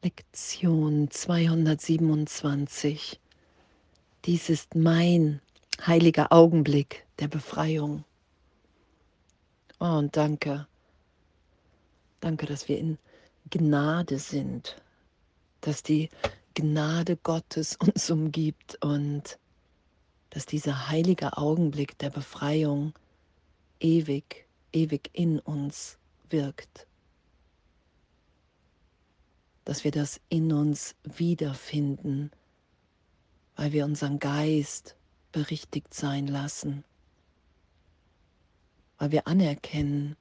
[0.00, 3.18] Lektion 227.
[4.24, 5.40] Dies ist mein
[5.84, 8.04] heiliger Augenblick der Befreiung.
[9.80, 10.68] Oh, und danke.
[12.20, 12.96] Danke, dass wir in
[13.50, 14.80] Gnade sind,
[15.62, 16.10] dass die
[16.54, 19.36] Gnade Gottes uns umgibt und
[20.30, 22.94] dass dieser heilige Augenblick der Befreiung
[23.80, 25.98] ewig, ewig in uns
[26.30, 26.87] wirkt.
[29.68, 32.30] Dass wir das in uns wiederfinden,
[33.54, 34.96] weil wir unseren Geist
[35.30, 36.84] berichtigt sein lassen,
[38.96, 40.16] weil wir anerkennen,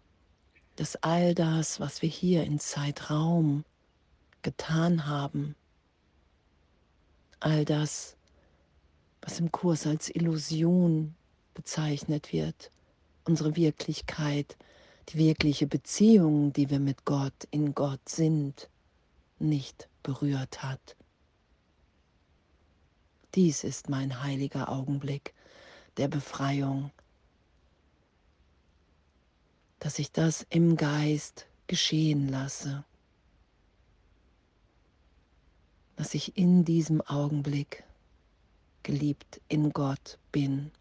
[0.75, 3.63] dass all das, was wir hier in Zeitraum
[4.41, 5.55] getan haben,
[7.39, 8.17] all das,
[9.21, 11.15] was im Kurs als Illusion
[11.53, 12.69] bezeichnet wird,
[13.23, 14.57] unsere Wirklichkeit,
[15.07, 18.67] die wirkliche Beziehung, die wir mit Gott in Gott sind,
[19.39, 20.95] nicht berührt hat.
[23.35, 25.33] Dies ist mein heiliger Augenblick
[25.97, 26.91] der Befreiung
[29.79, 32.83] dass ich das im Geist geschehen lasse,
[35.95, 37.83] dass ich in diesem Augenblick
[38.83, 40.71] geliebt in Gott bin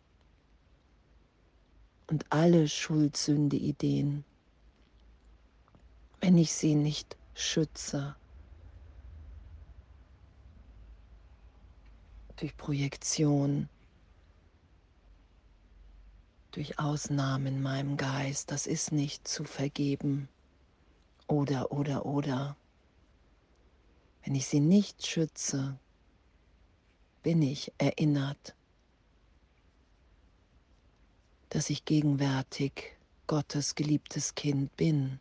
[2.06, 4.24] und alle Schuldsünde-Ideen,
[6.20, 8.14] wenn ich sie nicht schütze,
[12.36, 13.68] durch Projektion,
[16.52, 20.28] durch Ausnahmen in meinem Geist, das ist nicht zu vergeben.
[21.26, 22.56] Oder, oder, oder.
[24.24, 25.78] Wenn ich sie nicht schütze,
[27.22, 28.54] bin ich erinnert,
[31.48, 35.20] dass ich gegenwärtig Gottes geliebtes Kind bin,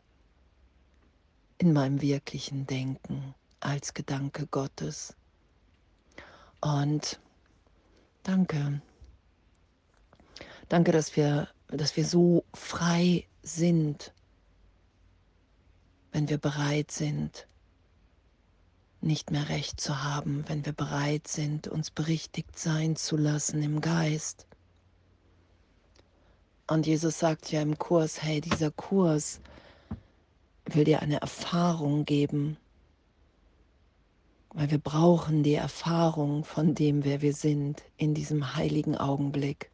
[1.57, 5.15] in meinem wirklichen Denken als Gedanke Gottes.
[6.65, 7.19] Und
[8.23, 8.81] danke,
[10.69, 14.13] Danke, dass wir, dass wir so frei sind,
[16.11, 17.47] wenn wir bereit sind,
[19.01, 23.79] nicht mehr recht zu haben, wenn wir bereit sind, uns berichtigt sein zu lassen im
[23.79, 24.47] Geist.
[26.67, 29.39] Und Jesus sagt ja im Kurs, hey, dieser Kurs
[30.65, 32.57] will dir eine Erfahrung geben,
[34.55, 39.69] weil wir brauchen die Erfahrung von dem, wer wir sind, in diesem heiligen Augenblick.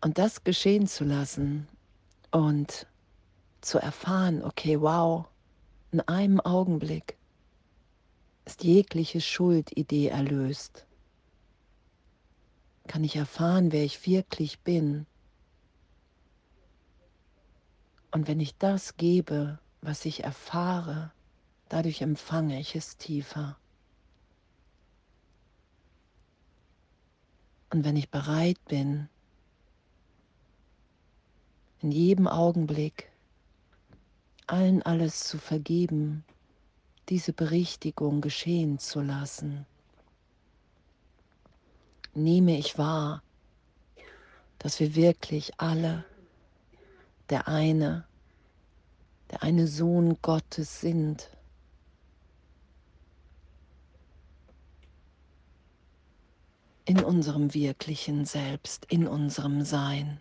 [0.00, 1.68] Und das geschehen zu lassen
[2.32, 2.88] und
[3.60, 5.26] zu erfahren, okay, wow,
[5.92, 7.16] in einem Augenblick
[8.44, 10.86] ist jegliche Schuldidee erlöst.
[12.88, 15.06] Kann ich erfahren, wer ich wirklich bin.
[18.10, 21.12] Und wenn ich das gebe, was ich erfahre,
[21.68, 23.58] dadurch empfange ich es tiefer.
[27.70, 29.08] Und wenn ich bereit bin,
[31.80, 33.10] in jedem Augenblick
[34.46, 36.24] allen alles zu vergeben,
[37.08, 39.66] diese Berichtigung geschehen zu lassen.
[42.14, 43.22] Nehme ich wahr,
[44.58, 46.04] dass wir wirklich alle
[47.30, 48.06] der eine,
[49.32, 51.30] der eine Sohn Gottes sind.
[56.84, 60.20] In unserem wirklichen Selbst, in unserem Sein.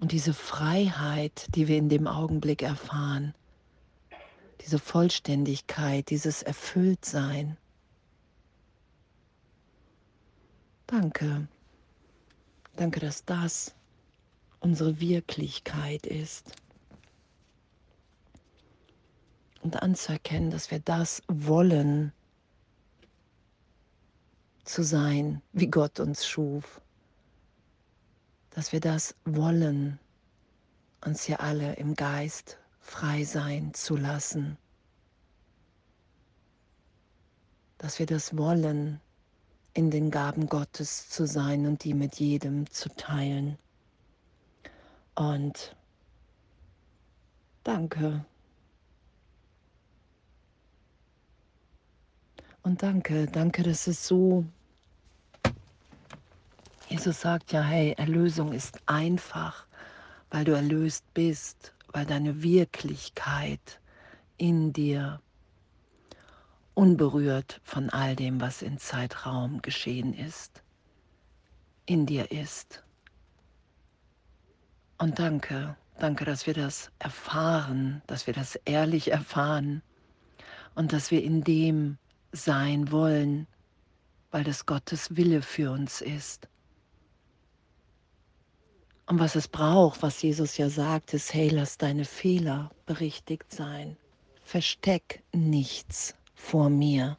[0.00, 3.34] Und diese Freiheit, die wir in dem Augenblick erfahren,
[4.62, 7.56] diese Vollständigkeit, dieses Erfülltsein.
[10.86, 11.46] Danke.
[12.76, 13.74] Danke, dass das
[14.60, 16.52] unsere Wirklichkeit ist.
[19.62, 22.12] Und anzuerkennen, dass wir das wollen,
[24.64, 26.80] zu sein, wie Gott uns schuf
[28.50, 29.98] dass wir das wollen,
[31.04, 34.58] uns hier alle im Geist frei sein zu lassen,
[37.78, 39.00] dass wir das wollen,
[39.72, 43.56] in den Gaben Gottes zu sein und die mit jedem zu teilen.
[45.14, 45.76] Und
[47.62, 48.24] danke.
[52.62, 54.44] Und danke, danke, dass es so
[56.88, 59.66] Jesus sagt ja, hey, Erlösung ist einfach,
[60.30, 63.80] weil du erlöst bist, weil deine Wirklichkeit
[64.38, 65.20] in dir
[66.74, 70.64] unberührt von all dem, was in Zeitraum geschehen ist,
[71.86, 72.82] in dir ist.
[74.98, 79.82] Und danke, Danke, dass wir das erfahren, dass wir das ehrlich erfahren
[80.74, 81.98] und dass wir in dem
[82.32, 83.46] sein wollen,
[84.30, 86.48] weil das Gottes Wille für uns ist.
[89.06, 93.96] Und was es braucht, was Jesus ja sagt, ist, hey, lass deine Fehler berichtigt sein.
[94.44, 97.18] Versteck nichts vor mir.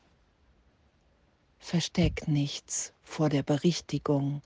[1.59, 4.41] Versteck nichts vor der Berichtigung,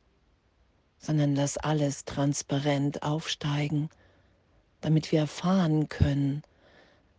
[0.98, 3.90] sondern lass alles transparent aufsteigen
[4.86, 6.44] damit wir erfahren können,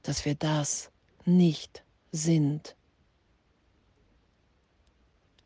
[0.04, 0.93] dass wir das
[1.25, 1.82] nicht
[2.12, 2.75] sind.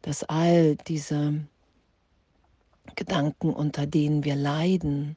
[0.02, 1.46] Dass all diese
[2.96, 5.16] Gedanken, unter denen wir leiden,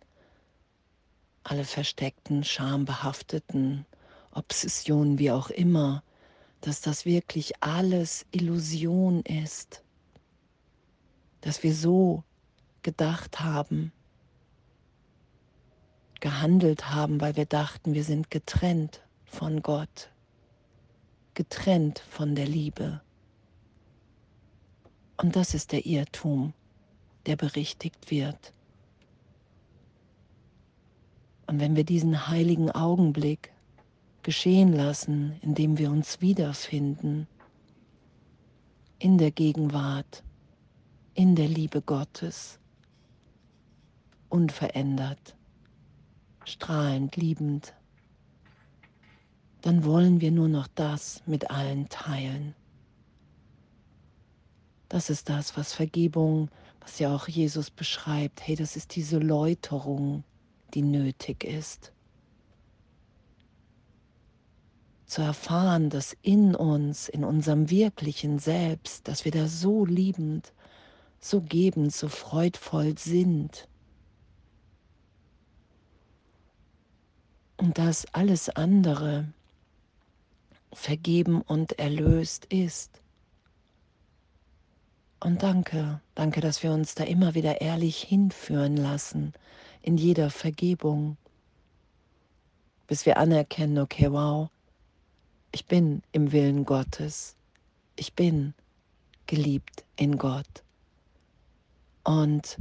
[1.43, 3.85] alle versteckten, schambehafteten
[4.31, 6.03] Obsessionen, wie auch immer,
[6.61, 9.83] dass das wirklich alles Illusion ist,
[11.41, 12.23] dass wir so
[12.83, 13.91] gedacht haben,
[16.21, 20.09] gehandelt haben, weil wir dachten, wir sind getrennt von Gott,
[21.33, 23.01] getrennt von der Liebe.
[25.17, 26.53] Und das ist der Irrtum,
[27.25, 28.53] der berichtigt wird.
[31.47, 33.51] Und wenn wir diesen heiligen Augenblick
[34.23, 37.27] geschehen lassen, indem wir uns wiederfinden
[38.97, 40.23] in der Gegenwart,
[41.13, 42.59] in der Liebe Gottes,
[44.29, 45.35] unverändert,
[46.45, 47.73] strahlend, liebend,
[49.61, 52.55] dann wollen wir nur noch das mit allen teilen.
[54.93, 60.23] Das ist das, was Vergebung, was ja auch Jesus beschreibt, hey, das ist diese Läuterung,
[60.75, 61.91] die nötig ist.
[65.07, 70.53] Zu erfahren, dass in uns, in unserem wirklichen Selbst, dass wir da so liebend,
[71.19, 73.67] so gebend, so freudvoll sind
[77.57, 79.33] und dass alles andere
[80.71, 83.02] vergeben und erlöst ist.
[85.23, 89.31] Und danke, danke, dass wir uns da immer wieder ehrlich hinführen lassen
[89.81, 91.15] in jeder Vergebung,
[92.87, 94.49] bis wir anerkennen, okay, wow,
[95.53, 97.37] ich bin im Willen Gottes,
[97.95, 98.53] ich bin
[99.25, 100.65] geliebt in Gott.
[102.03, 102.57] Und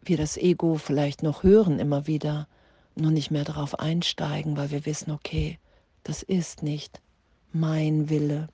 [0.00, 2.48] wir das Ego vielleicht noch hören immer wieder,
[2.94, 5.58] nur nicht mehr darauf einsteigen, weil wir wissen, okay,
[6.04, 7.02] das ist nicht
[7.52, 8.48] mein Wille,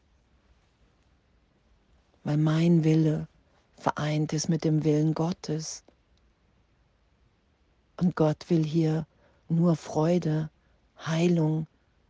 [2.24, 3.28] weil mein Wille
[3.76, 5.82] vereint ist mit dem Willen Gottes.
[7.96, 9.06] Und Gott will hier
[9.48, 10.50] nur Freude,
[11.04, 11.66] Heilung,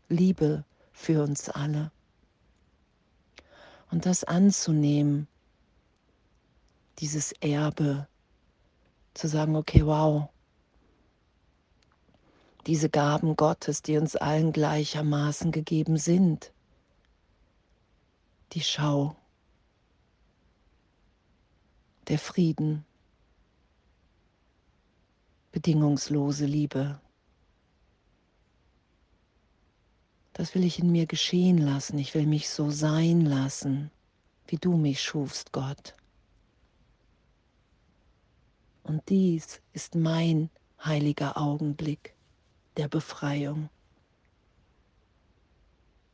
[0.09, 1.91] Liebe für uns alle.
[3.91, 5.29] Und das anzunehmen,
[6.99, 8.07] dieses Erbe,
[9.15, 10.29] zu sagen, okay, wow,
[12.67, 16.53] diese Gaben Gottes, die uns allen gleichermaßen gegeben sind.
[18.53, 19.17] Die Schau,
[22.09, 22.85] der Frieden,
[25.53, 27.01] bedingungslose Liebe.
[30.33, 31.99] Das will ich in mir geschehen lassen.
[31.99, 33.91] Ich will mich so sein lassen,
[34.47, 35.95] wie du mich schufst, Gott.
[38.83, 40.51] Und dies ist mein
[40.85, 42.15] heiliger Augenblick
[42.77, 43.69] der Befreiung.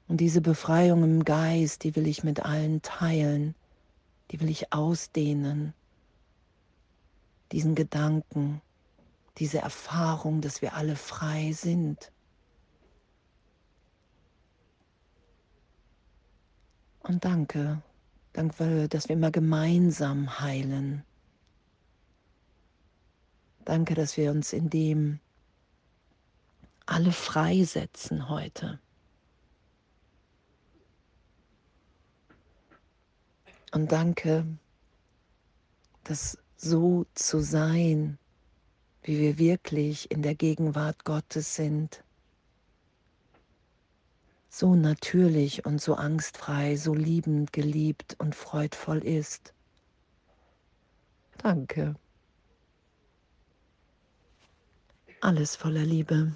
[0.08, 3.54] Und diese Befreiung im Geist, die will ich mit allen teilen,
[4.30, 5.74] die will ich ausdehnen.
[7.58, 8.62] Diesen Gedanken,
[9.38, 12.12] diese Erfahrung, dass wir alle frei sind.
[17.00, 17.82] Und danke,
[18.32, 21.02] danke, dass wir immer gemeinsam heilen.
[23.64, 25.18] Danke, dass wir uns in dem
[26.86, 28.78] alle freisetzen heute.
[33.72, 34.46] Und danke,
[36.04, 38.18] das so zu sein,
[39.02, 42.02] wie wir wirklich in der Gegenwart Gottes sind.
[44.50, 49.54] So natürlich und so angstfrei, so liebend, geliebt und freudvoll ist.
[51.38, 51.94] Danke.
[55.20, 56.34] Alles voller Liebe.